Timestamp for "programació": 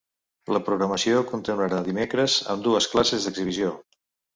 0.69-1.21